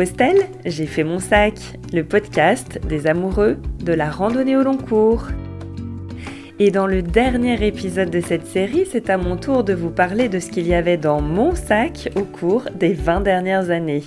[0.00, 1.52] Compostelle, j'ai fait mon sac,
[1.92, 5.26] le podcast des amoureux de la randonnée au long cours.
[6.58, 10.30] Et dans le dernier épisode de cette série, c'est à mon tour de vous parler
[10.30, 14.04] de ce qu'il y avait dans mon sac au cours des 20 dernières années.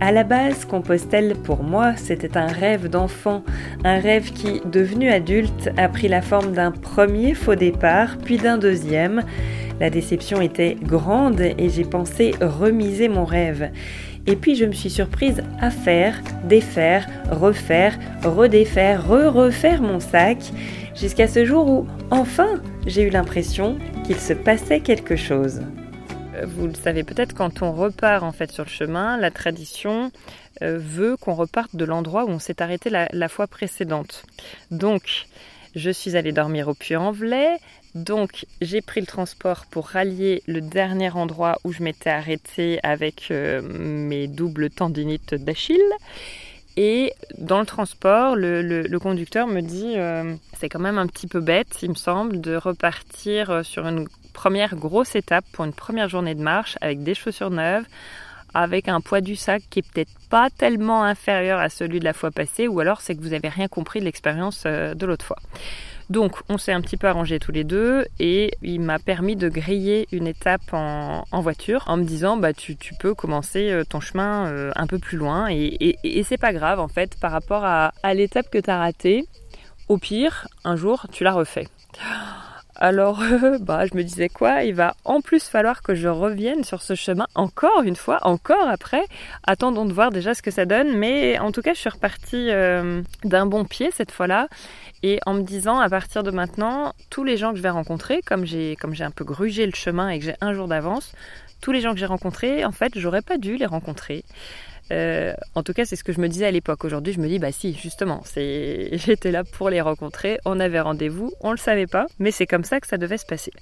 [0.00, 3.44] À la base, Compostelle, pour moi, c'était un rêve d'enfant,
[3.84, 8.58] un rêve qui, devenu adulte, a pris la forme d'un premier faux départ, puis d'un
[8.58, 9.22] deuxième.
[9.78, 13.70] La déception était grande et j'ai pensé remiser mon rêve.
[14.26, 20.38] Et puis je me suis surprise à faire, défaire, refaire, redéfaire, re-refaire mon sac,
[20.94, 25.62] jusqu'à ce jour où, enfin, j'ai eu l'impression qu'il se passait quelque chose.
[26.34, 30.10] Euh, vous le savez peut-être, quand on repart en fait sur le chemin, la tradition
[30.62, 34.24] euh, veut qu'on reparte de l'endroit où on s'est arrêté la, fois précédente.
[34.70, 35.26] Donc,
[35.74, 37.58] je suis allée dormir au Puy-en-Velay,
[37.94, 43.28] donc j'ai pris le transport pour rallier le dernier endroit où je m'étais arrêtée avec
[43.30, 45.80] euh, mes doubles tendinites d'Achille.
[46.78, 51.40] Et dans le transport, le, conducteur me dit euh, c'est quand même un petit peu
[51.40, 56.08] bête, il me semble, de repartir euh, sur une première grosse étape pour une première
[56.08, 57.84] journée de marche avec des chaussures neuves,
[58.54, 62.14] avec un poids du sac qui est peut-être pas tellement inférieur à celui de la
[62.14, 65.38] fois passée, ou alors c'est que vous n'avez rien compris de l'expérience de l'autre fois.
[66.12, 69.48] Donc on s'est un petit peu arrangé tous les deux et il m'a permis de
[69.48, 74.46] griller une étape en, voiture en me disant bah tu, peux commencer euh, ton chemin
[74.46, 78.12] euh, un peu plus loin et, c'est pas grave en fait par rapport à, à
[78.12, 79.24] l'étape que tu as ratée.
[79.88, 81.66] Au pire, un jour tu la refais.
[82.84, 83.22] Alors,
[83.60, 84.64] bah, je me disais quoi?
[84.64, 88.68] Il va en plus falloir que je revienne sur ce chemin encore une fois, encore
[88.68, 89.04] après.
[89.44, 90.96] Attendons de voir déjà ce que ça donne.
[90.96, 94.48] Mais en tout cas, je suis repartie euh, d'un bon pied cette fois-là.
[95.04, 98.20] Et en me disant, à partir de maintenant, tous les gens que je vais rencontrer,
[98.20, 101.12] comme j'ai, comme j'ai un peu grugé le chemin et que j'ai un jour d'avance,
[101.62, 104.24] tous les gens que j'ai rencontrés, en fait, j'aurais pas dû les rencontrer.
[104.90, 106.84] Euh, en tout cas, c'est ce que je me disais à l'époque.
[106.84, 111.32] Aujourd'hui, je me dis, bah si, justement, j'étais là pour les rencontrer, on avait rendez-vous,
[111.40, 113.52] on le savait pas, mais c'est comme ça que ça devait se passer.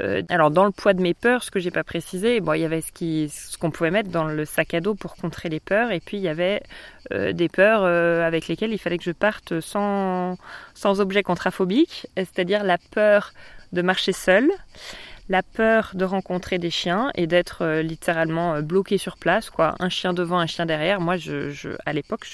[0.00, 2.60] Euh, alors, dans le poids de mes peurs, ce que j'ai pas précisé, bon, il
[2.60, 5.90] y avait ce qu'on pouvait mettre dans le sac à dos pour contrer les peurs,
[5.90, 6.62] et puis il y avait
[7.12, 10.38] euh, des peurs avec lesquelles il fallait que je parte sans,
[10.74, 13.32] sans objet contraphobique, c'est-à-dire la peur
[13.72, 14.50] de marcher seule
[15.28, 19.74] la peur de rencontrer des chiens et d'être euh, littéralement euh, bloqué sur place, quoi.
[19.78, 21.00] Un chien devant, un chien derrière.
[21.00, 22.26] Moi, je, à l'époque,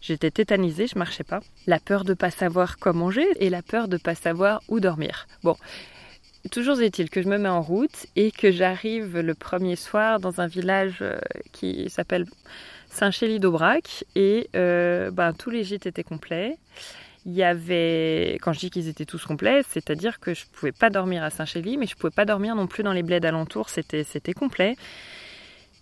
[0.00, 1.40] j'étais tétanisée, je marchais pas.
[1.66, 5.26] La peur de pas savoir quoi manger et la peur de pas savoir où dormir.
[5.42, 5.56] Bon.
[6.52, 10.40] Toujours est-il que je me mets en route et que j'arrive le premier soir dans
[10.40, 11.18] un village euh,
[11.52, 12.26] qui s'appelle
[12.90, 16.56] Saint-Chély d'Aubrac et ben, tous les gîtes étaient complets.
[17.28, 20.72] Il y avait, quand je dis qu'ils étaient tous complets, c'est-à-dire que je ne pouvais
[20.72, 23.26] pas dormir à Saint-Chély, mais je ne pouvais pas dormir non plus dans les bleds
[23.26, 24.76] alentours, c'était, complet.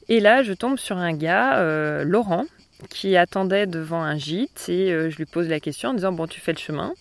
[0.09, 2.47] Et là, je tombe sur un gars, euh, Laurent,
[2.91, 6.27] qui attendait devant un gîte et euh, je lui pose la question en disant Bon,
[6.27, 6.93] tu fais le chemin?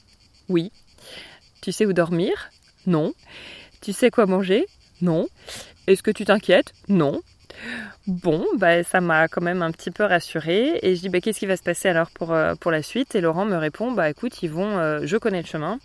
[0.47, 0.71] Oui.
[1.61, 2.51] Tu sais où dormir?
[2.85, 3.15] Non.
[3.81, 4.67] Tu sais quoi manger?
[5.01, 5.27] Non.
[5.87, 6.71] Est-ce que tu t'inquiètes?
[6.87, 7.21] Non.
[8.07, 10.79] Bon, bah, ça m'a quand même un petit peu rassurée.
[10.83, 13.15] Et je dis, bah, qu'est-ce qui va se passer alors pour, euh, pour la suite?
[13.15, 15.79] Et Laurent me répond, bah écoute, ils vont, euh, je connais le chemin.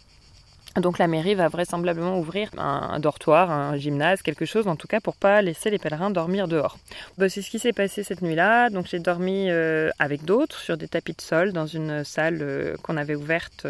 [0.76, 5.00] Donc la mairie va vraisemblablement ouvrir un, dortoir, un gymnase, quelque chose en tout cas
[5.00, 6.78] pour pas laisser les pèlerins dormir dehors.
[7.18, 8.70] Bah, c'est ce qui s'est passé cette nuit-là.
[8.70, 12.96] Donc j'ai dormi euh, avec d'autres sur des tapis de sol dans une salle qu'on
[12.96, 13.66] avait ouverte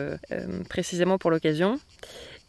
[0.69, 1.81] précisément pour l'occasion.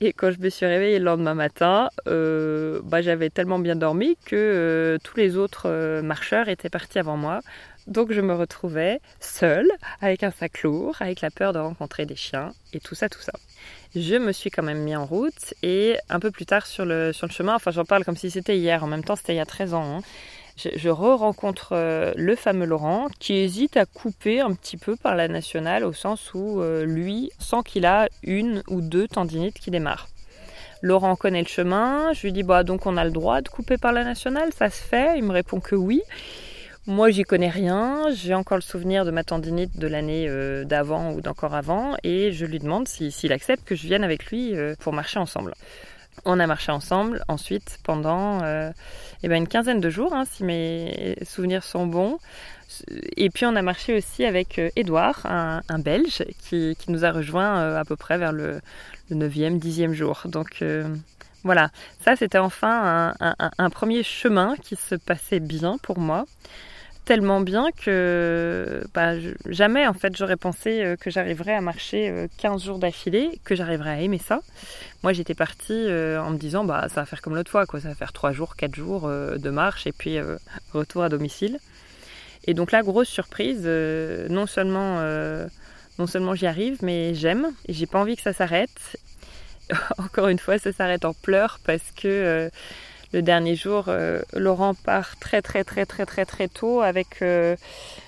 [0.03, 4.17] Et quand je me suis réveillée le lendemain matin, euh, bah, j'avais tellement bien dormi
[4.25, 7.41] que euh, tous les autres euh, marcheurs étaient partis avant moi.
[7.85, 9.69] Donc je me retrouvais seule,
[10.01, 13.21] avec un sac lourd, avec la peur de rencontrer des chiens et tout ça, tout
[13.21, 13.33] ça.
[13.95, 17.13] Je me suis quand même mis en route et un peu plus tard sur le,
[17.13, 19.41] sur chemin, enfin j'en parle comme si c'était hier, en même temps c'était il y
[19.41, 20.01] a 13 ans, hein,
[20.57, 25.27] je, re-rencontre euh, le fameux Laurent qui hésite à couper un petit peu par la
[25.27, 30.07] nationale au sens où euh, lui sent qu'il a une ou deux tendinites qui démarrent.
[30.81, 33.77] Laurent connaît le chemin, je lui dis bah donc on a le droit de couper
[33.77, 36.01] par la nationale, ça se fait, il me répond que oui.
[36.87, 41.11] Moi j'y connais rien, j'ai encore le souvenir de ma tendinite de l'année euh, d'avant
[41.11, 44.91] ou d'encore avant et je lui demande s'il accepte que je vienne avec lui pour
[44.91, 45.53] marcher ensemble.
[46.25, 48.71] On a marché ensemble ensuite pendant euh,
[49.23, 52.19] eh ben une quinzaine de jours, hein, si mes souvenirs sont bons.
[53.17, 57.59] Et puis on a marché aussi avec Edouard, euh, un, Belge, qui, nous a rejoint
[57.59, 58.61] euh, à peu près vers le,
[59.11, 60.23] 9e, 10e jour.
[60.25, 60.63] Donc
[61.43, 61.69] voilà,
[61.99, 66.25] ça c'était enfin un, premier chemin qui se passait bien pour moi
[67.05, 69.13] tellement bien que bah,
[69.47, 73.55] jamais en fait j'aurais pensé euh, que j'arriverais à marcher 15 euh, jours d'affilée, que
[73.55, 74.41] j'arriverais à aimer ça.
[75.03, 77.79] Moi j'étais partie euh, en me disant bah ça va faire comme l'autre fois quoi,
[77.79, 80.17] ça va faire 3 jours, 4 jours de marche et puis
[80.73, 81.59] retour à domicile.
[82.45, 84.99] Et donc là, grosse surprise, non seulement,
[85.99, 88.97] non seulement j'y arrive, mais j'aime et j'ai pas envie que ça s'arrête.
[89.99, 92.49] Encore une fois, ça s'arrête en pleurs parce que
[93.13, 93.89] le dernier jour,
[94.33, 97.21] Laurent part très très très très très très tôt avec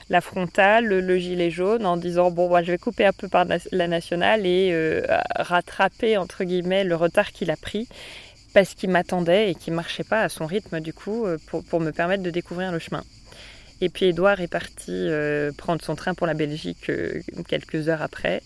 [0.10, 3.46] la frontale, le, gilet jaune, en disant bon, moi, je vais couper un peu par
[3.72, 5.02] la nationale et euh,
[5.36, 7.88] rattraper entre guillemets le retard qu'il a pris
[8.54, 11.92] parce qu'il m'attendait et qu'il marchait pas à son rythme du coup euh, pour, me
[11.92, 13.04] permettre de découvrir le chemin.
[13.82, 16.92] Et puis Edouard est parti euh, prendre son train pour la Belgique
[17.48, 18.44] quelques heures après.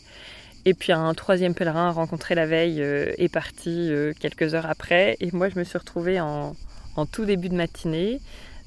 [0.65, 5.15] Et puis un troisième pèlerin rencontré la veille est parti quelques heures après.
[5.21, 6.55] Et moi je me suis retrouvée en,
[7.11, 8.19] tout début de matinée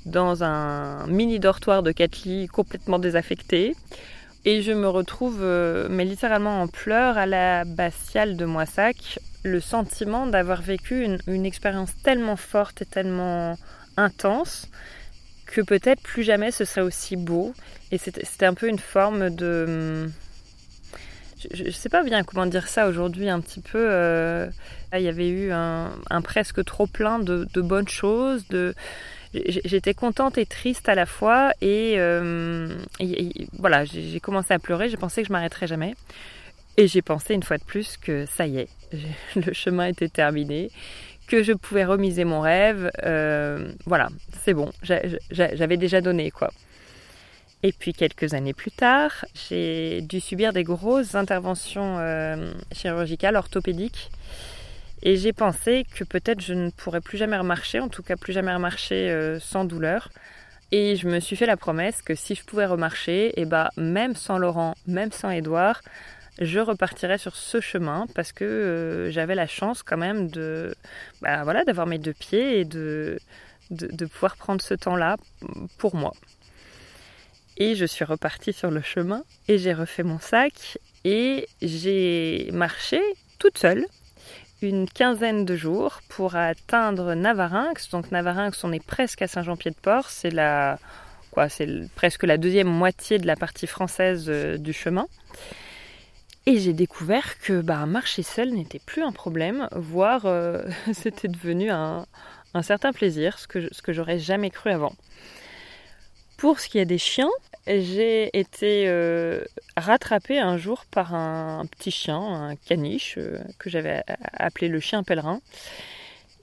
[0.07, 3.75] dans un mini dortoir de 4 lits complètement désaffecté.
[4.45, 9.61] Et je me retrouve, euh, mais littéralement en pleurs, à la Bastiale de Moissac, le
[9.61, 13.57] sentiment d'avoir vécu une, expérience tellement forte et tellement
[13.97, 14.69] intense
[15.47, 17.53] que peut-être plus jamais ce serait aussi beau.
[17.91, 20.09] Et c'était un peu une forme de...
[21.53, 23.79] Je ne sais pas bien comment dire ça aujourd'hui, un petit peu...
[23.79, 24.49] Euh,
[24.93, 25.93] il y avait eu un,
[26.23, 28.75] presque trop plein de, de bonnes choses, de
[29.33, 32.69] j'étais contente et triste à la fois et, euh,
[33.59, 35.95] voilà, j'ai commencé à pleurer, j'ai pensé que je m'arrêterais jamais.
[36.77, 38.69] Et j'ai pensé une fois de plus que ça y est,
[39.37, 40.71] le chemin était terminé,
[41.27, 42.91] que je pouvais remiser mon rêve.
[43.05, 44.09] Euh, voilà,
[44.43, 46.51] c'est bon, j'avais déjà donné quoi.
[47.63, 54.11] Et puis quelques années plus tard, j'ai dû subir des grosses interventions euh, chirurgicales orthopédiques
[55.03, 58.33] et j'ai pensé que peut-être je ne pourrais plus jamais remarcher, en tout cas plus
[58.33, 60.11] jamais remarcher euh, sans douleur.
[60.73, 63.71] Et je me suis fait la promesse que si je pouvais remarcher, et eh bah,
[63.77, 65.83] même sans Laurent, même sans Edouard,
[66.39, 70.75] je repartirais sur ce chemin parce que euh, j'avais la chance quand même de
[71.23, 73.19] bah, voilà, d'avoir mes deux pieds et de,
[73.71, 75.17] de pouvoir prendre ce temps-là
[75.79, 76.13] pour moi.
[77.61, 83.01] Et je suis repartie sur le chemin et j'ai refait mon sac et j'ai marché
[83.39, 83.85] toute seule
[84.63, 87.91] une quinzaine de jours pour atteindre Navarinx.
[87.91, 90.09] Donc Navarinx, on est presque à Saint-Jean-Pied-de-Port.
[90.09, 90.79] C'est la,
[91.33, 95.07] quoi, c'est presque la deuxième moitié de la partie française euh, du chemin.
[96.47, 100.63] Et j'ai découvert que bah, marcher seul n'était plus un problème, voire euh,
[100.95, 102.07] c'était devenu un,
[102.63, 104.95] certain plaisir, ce que, ce que j'aurais jamais cru avant.
[106.39, 107.29] Pour ce qui est des chiens,
[107.79, 109.45] j'ai été euh,
[109.77, 114.03] rattrapée un jour par un, petit chien, un caniche, euh, que j'avais
[114.33, 115.41] appelé le chien pèlerin.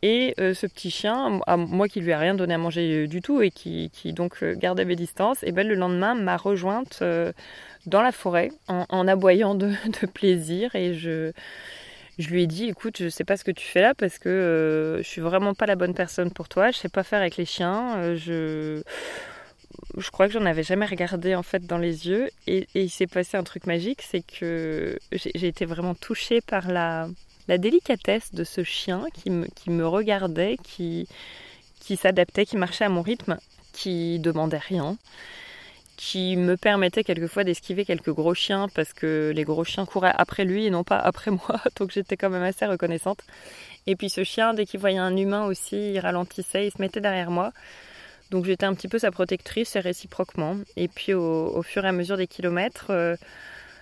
[0.04, 3.42] Et euh, ce petit chien, moi qui lui ai rien donné à manger du tout
[3.42, 7.04] et qui, donc gardait mes distances, et ben le lendemain m'a rejointe
[7.88, 9.74] dans la forêt en, aboyant de,
[10.14, 10.76] plaisir.
[10.76, 11.32] Et je,
[12.20, 15.08] lui ai dit écoute je sais pas ce que tu fais là parce que je
[15.08, 16.70] suis vraiment pas la bonne personne pour toi.
[16.70, 18.16] Je sais pas faire avec les chiens.
[18.16, 18.84] Je
[19.98, 23.08] je crois que j'en avais jamais regardé en fait dans les yeux et, il s'est
[23.08, 27.08] passé un truc magique, c'est que j'ai été vraiment touchée par la,
[27.48, 31.08] délicatesse de ce chien qui me, qui me regardait, qui,
[31.80, 33.38] qui s'adaptait, qui marchait à mon rythme,
[33.72, 34.98] qui demandait rien,
[35.96, 40.46] qui me permettait quelquefois d'esquiver quelques gros chiens parce que les gros chiens couraient après
[40.46, 43.22] lui et non pas après moi, donc j'étais quand même assez reconnaissante.
[43.88, 47.02] Et puis ce chien, dès qu'il voyait un humain aussi, il ralentissait, il se mettait
[47.02, 47.52] derrière moi.
[48.32, 50.58] Donc j'étais un petit peu sa protectrice et réciproquement.
[50.76, 53.16] Et puis au, fur et à mesure des kilomètres, euh,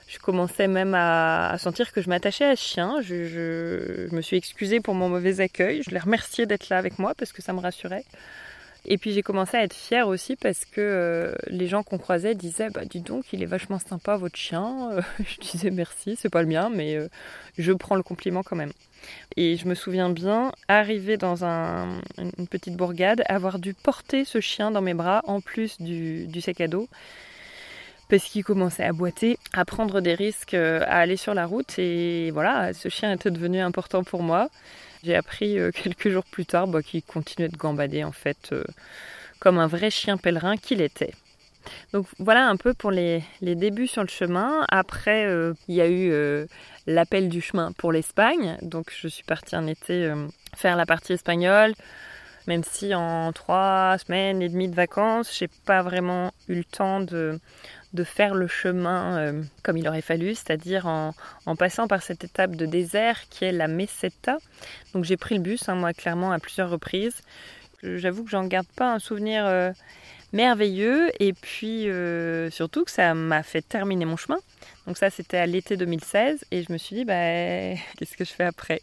[0.08, 3.02] je commençais même à, sentir que je m'attachais à ce chien.
[3.02, 5.82] Je, me suis excusée pour mon mauvais accueil.
[5.84, 8.06] Je l'ai remercié d'être là avec moi parce que ça me rassurait.
[8.88, 12.36] Et puis j'ai commencé à être fière aussi parce que euh, les gens qu'on croisait
[12.36, 14.92] disaient bah dis donc il est vachement sympa votre chien.
[15.20, 17.08] je disais merci, c'est pas le mien mais euh,
[17.58, 18.72] je prends le compliment quand même.
[19.38, 24.72] Et je me souviens bien, arriver dans une petite bourgade, avoir dû porter ce chien
[24.72, 26.88] dans mes bras en plus du, sac à dos
[28.08, 31.80] parce qu'il commençait à boiter, à prendre des risques, euh, à aller sur la route.
[31.80, 34.50] Et voilà, ce chien était devenu important pour moi.
[35.04, 38.64] J'ai appris euh, quelques jours plus tard bah, qu'il continuait de gambader en fait euh,
[39.40, 41.14] comme un vrai chien pèlerin qu'il était.
[41.94, 44.66] Donc voilà un peu pour les, débuts sur le chemin.
[44.70, 46.46] Après, euh, il y a eu euh,
[46.88, 48.58] l'appel du chemin pour l'Espagne.
[48.62, 51.74] Donc je suis partie en été euh, faire la partie espagnole.
[52.48, 57.00] Même si en trois semaines et demie de vacances, j'ai pas vraiment eu le temps
[57.00, 57.40] de,
[58.04, 63.18] faire le chemin comme il aurait fallu, c'est-à-dire en, passant par cette étape de désert
[63.30, 64.38] qui est la Meseta.
[64.94, 67.24] Donc j'ai pris le bus, hein, moi clairement à plusieurs reprises.
[67.82, 69.74] J'avoue que j'en garde pas un souvenir
[70.36, 74.38] merveilleux et puis euh, surtout que ça m'a fait terminer mon chemin.
[74.86, 77.14] Donc ça c'était à l'été 2016 et je me suis dit bah
[77.98, 78.82] qu'est-ce que je fais après?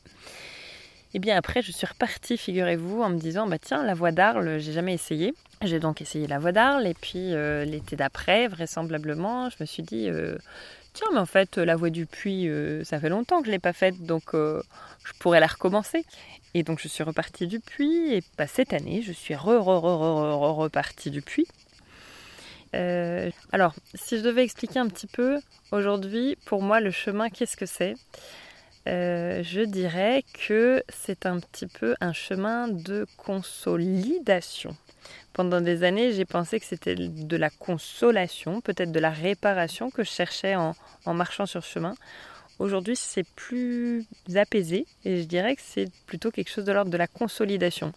[1.15, 4.59] Et bien après, je suis repartie, figurez-vous, en me disant, bah tiens, la voie d'Arles,
[4.61, 5.35] j'ai jamais essayé.
[5.61, 9.83] J'ai donc essayé la voie d'Arles, et puis euh, l'été d'après, vraisemblablement, je me suis
[9.83, 10.39] dit, euh,
[10.93, 13.57] tiens, mais en fait, la voie du puits, euh, ça fait longtemps que je ne
[13.57, 16.05] l'ai pas faite, donc je pourrais la recommencer.
[16.55, 19.81] Et donc je suis repartie du puits, et bah, cette année, je suis re, re,
[19.81, 21.49] re, re, repartie du puits.
[22.73, 27.67] alors, si je devais expliquer un petit peu, aujourd'hui, pour moi, le chemin, qu'est-ce que
[27.67, 27.95] c'est?
[28.89, 34.77] Euh, je dirais que c'est un petit peu un chemin de consolidation.
[35.33, 40.05] Pendant des années, j'ai pensé que c'était de la consolation, peut-être de la réparation que
[40.05, 40.75] je cherchais en,
[41.07, 41.95] marchant sur chemin.
[42.59, 46.97] Aujourd'hui, c'est plus apaisé et je dirais que c'est plutôt quelque chose de l'ordre de
[46.97, 47.93] la consolidation.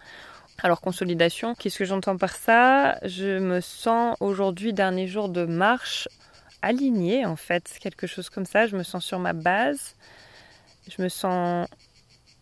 [0.64, 2.98] Alors consolidation, qu'est-ce que j'entends par ça?
[3.04, 6.08] Je me sens aujourd'hui, dernier jour de marche,
[6.62, 8.66] alignée en fait, quelque chose comme ça.
[8.66, 9.96] Je me sens sur ma base.
[10.88, 11.68] Je me sens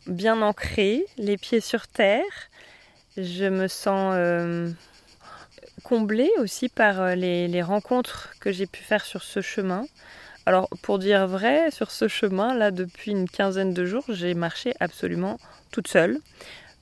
[0.05, 2.23] bien ancrée, les pieds sur terre.
[3.17, 4.71] Je me sens euh,
[5.83, 9.85] comblée aussi par euh, les, rencontres que j'ai pu faire sur ce chemin.
[10.47, 14.73] Alors pour dire vrai, sur ce chemin, là, depuis une quinzaine de jours, j'ai marché
[14.79, 15.37] absolument
[15.71, 16.19] toute seule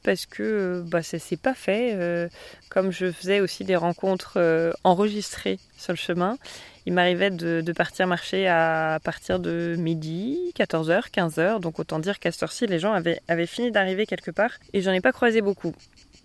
[0.03, 2.29] parce que euh, bah, ça s'est pas fait.
[2.69, 6.37] comme je faisais aussi des rencontres enregistrées sur le chemin,
[6.85, 11.59] il m'arrivait de, partir marcher à partir de midi, 14h, 15h.
[11.59, 14.93] Donc autant dire qu'à ce ci les gens avaient, fini d'arriver quelque part et j'en
[14.93, 15.75] ai pas croisé beaucoup.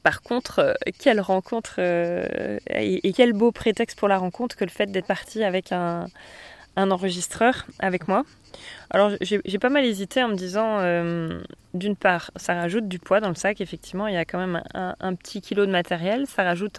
[0.07, 4.71] Par contre, euh, quelle rencontre euh, et, quel beau prétexte pour la rencontre que le
[4.71, 6.07] fait d'être parti avec un,
[6.77, 8.23] enregistreur avec moi.
[8.91, 11.43] Alors j'ai pas mal hésité en me disant, euh,
[11.75, 14.63] d'une part, ça rajoute du poids dans le sac, effectivement, il y a quand même
[14.75, 16.79] un, petit kilo de matériel, ça rajoute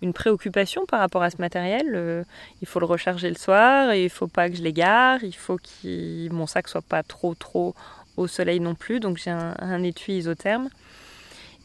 [0.00, 2.24] une préoccupation par rapport à ce matériel.
[2.60, 6.28] Il faut le recharger le soir, il faut pas que je l'égare, il faut que
[6.28, 7.74] mon sac soit pas trop trop
[8.16, 10.68] au soleil non plus, donc j'ai un, étui isotherme.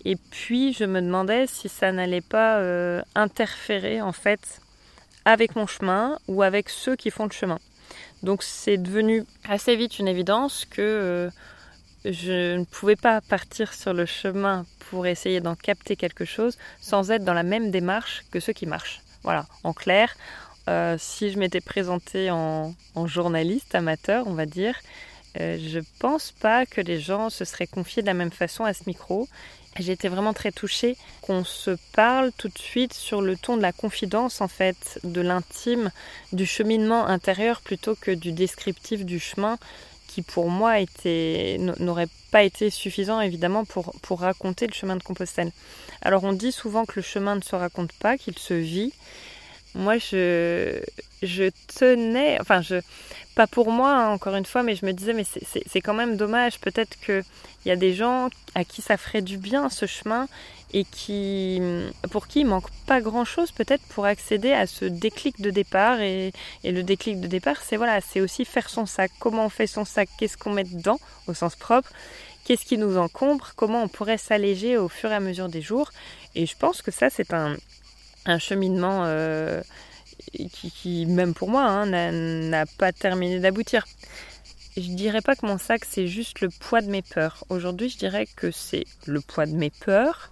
[0.10, 4.62] Et puis je me demandais si ça n'allait pas euh, interférer en fait
[5.26, 7.60] avec mon chemin ou avec ceux qui font le chemin.
[8.24, 11.30] Donc c'est devenu assez vite une évidence que euh,
[12.06, 17.12] je ne pouvais pas partir sur le chemin pour essayer d'en capter quelque chose sans
[17.12, 19.02] être dans la même démarche que ceux qui marchent.
[19.24, 20.16] Voilà, en clair,
[20.70, 22.74] euh, si je m'étais présentée en,
[23.08, 24.80] journaliste amateur, on va dire,
[25.42, 28.74] euh, je pense pas que les gens se seraient confiés de la même façon à
[28.74, 29.28] ce micro
[29.86, 33.72] été vraiment très touchée qu'on se parle tout de suite sur le ton de la
[33.72, 35.92] confidence, en fait, de l'intime,
[36.34, 39.58] du cheminement intérieur plutôt que du descriptif du chemin
[40.08, 40.78] qui pour moi
[41.80, 45.52] n'aurait pas été suffisant évidemment pour, pour raconter le chemin de Compostelle.
[46.02, 48.94] Alors on dit souvent que le chemin ne se raconte pas, qu'il se vit.
[49.76, 50.82] Moi je,
[51.22, 52.82] je tenais, enfin je,
[53.38, 56.18] pas pour moi, hein, encore une fois, mais je me disais, mais c'est quand même
[56.18, 56.60] dommage.
[56.60, 57.24] Peut-être qu'il
[57.66, 60.28] y a des gens à qui ça ferait du bien ce chemin
[60.74, 61.62] et qui,
[62.10, 66.02] pour qui il manque pas grand-chose peut-être pour accéder à ce déclic de départ.
[66.02, 69.12] Et, le déclic de départ, c'est voilà, c'est aussi faire son sac.
[69.20, 70.10] Comment on fait son sac?
[70.18, 71.92] Qu'est-ce qu'on met dedans au sens propre?
[72.44, 73.52] Qu'est-ce qui nous encombre?
[73.56, 75.92] Comment on pourrait s'alléger au fur et à mesure des jours?
[76.34, 77.56] Et je pense que ça, c'est un,
[78.40, 79.04] cheminement.
[79.06, 79.62] Euh,
[80.46, 83.86] qui, même pour moi, hein, n'a pas terminé d'aboutir.
[84.78, 87.44] Je dirais pas que mon sac, c'est juste le poids de mes peurs.
[87.50, 90.32] Aujourd'hui, je dirais que c'est le poids de mes peurs,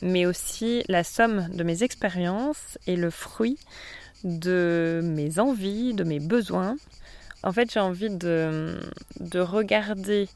[0.00, 3.58] mais aussi la somme de mes expériences et le fruit
[4.24, 6.76] de mes envies, de mes besoins.
[7.42, 8.80] En fait, j'ai envie de,
[9.20, 10.28] de regarder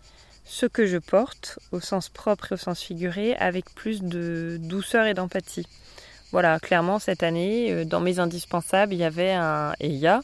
[0.44, 5.06] ce que je porte, au sens propre et au sens figuré, avec plus de douceur
[5.06, 5.66] et d'empathie.
[6.32, 10.20] Voilà, clairement, cette année, euh, dans mes indispensables, il y avait un, et il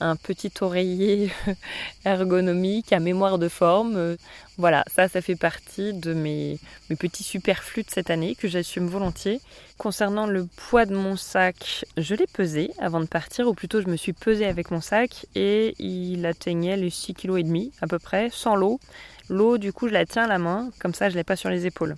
[0.00, 1.32] un petit oreiller
[2.04, 3.96] ergonomique à mémoire de forme.
[3.96, 4.16] Euh,
[4.56, 6.58] voilà, ça, ça fait partie de mes,
[6.90, 9.40] mes petits superflus de cette année que j'assume volontiers.
[9.76, 13.88] Concernant le poids de mon sac, je l'ai pesé avant de partir, ou plutôt je
[13.88, 18.28] me suis pesé avec mon sac et il atteignait les 6,5 kg à peu près,
[18.32, 18.80] sans l'eau.
[19.28, 21.36] L'eau, du coup, je la tiens à la main, comme ça je ne l'ai pas
[21.36, 21.96] sur les épaules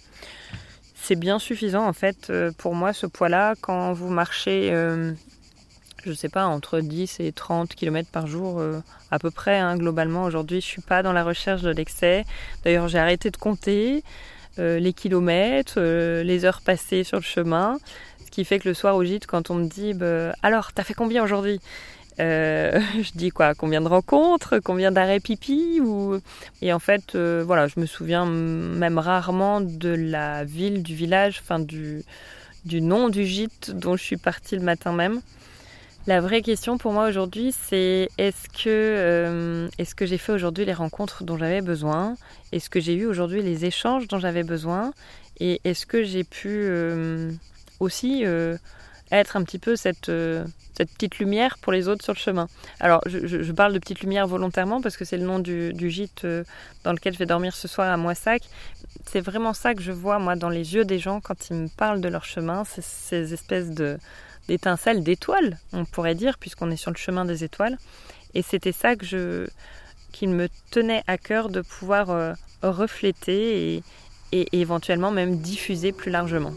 [1.02, 5.12] c'est bien suffisant en fait euh, pour moi ce poids-là quand vous marchez, euh,
[6.04, 8.80] je sais pas, entre 10 et 30 km par jour euh,
[9.11, 9.59] à peu près.
[9.59, 12.25] Hein, globalement, aujourd'hui, je suis pas dans la recherche de l'excès.
[12.64, 14.02] D'ailleurs, j'ai arrêté de compter
[14.59, 17.78] les kilomètres, les heures passées sur le chemin.
[18.26, 20.83] Ce qui fait que le soir au gîte, quand on me dit bah, alors, t'as
[20.83, 21.61] fait combien aujourd'hui?
[22.20, 26.18] Euh, je dis quoi Combien de rencontres Combien d'arrêts pipi ou...
[26.62, 31.40] Et en fait, euh, voilà, je me souviens même rarement de la ville, du village,
[31.42, 32.02] enfin du,
[32.64, 35.20] du nom du gîte dont je suis partie le matin même.
[36.06, 40.64] La vraie question pour moi aujourd'hui, c'est est-ce que, euh, est-ce que j'ai fait aujourd'hui
[40.64, 42.16] les rencontres dont j'avais besoin?
[42.52, 44.92] Est-ce que j'ai eu aujourd'hui les échanges dont j'avais besoin?
[45.38, 46.68] Et est-ce que j'ai pu
[47.80, 48.24] aussi
[49.19, 50.11] être un petit peu cette,
[50.76, 52.49] cette petite lumière pour les autres sur le chemin
[52.79, 56.26] Alors, je, parle de petite lumière volontairement parce que c'est le nom du, gîte
[56.85, 58.43] dans lequel je vais dormir ce soir à Moissac.
[59.07, 61.69] C'est vraiment ça que je vois, moi, dans les yeux des gens quand ils me
[61.69, 63.99] parlent de leur chemin, ces espèces de
[64.50, 67.79] d'étincelles, d'étoiles, on pourrait dire, puisqu'on est sur le chemin des étoiles.
[68.35, 73.83] Et c'était ça qu'il me tenait à cœur de pouvoir euh, refléter et,
[74.33, 76.52] et éventuellement même diffuser plus largement.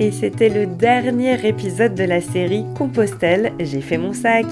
[0.00, 4.46] Et c'était le dernier épisode de la série Compostelle, j'ai fait mon sac.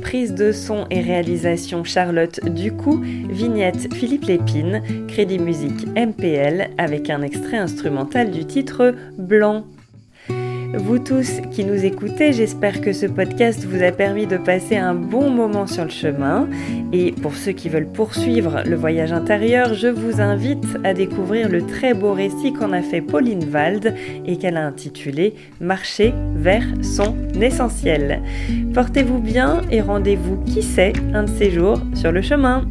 [0.00, 7.22] Prise de son et réalisation Charlotte Ducou, vignette Philippe Lépine, crédit musique MPL avec un
[7.22, 9.64] extrait instrumental du titre Blanc.
[10.74, 14.94] Vous tous qui nous écoutez, j'espère que ce podcast vous a permis de passer un
[14.94, 16.48] bon moment sur le chemin.
[16.94, 21.66] Et pour ceux qui veulent poursuivre le voyage intérieur, je vous invite à découvrir le
[21.66, 27.16] très beau récit qu'en a fait Pauline Wald et qu'elle a intitulé Marcher vers son
[27.38, 28.22] essentiel.
[28.72, 32.64] Portez-vous bien et rendez-vous, qui sait, un de ces jours sur le chemin.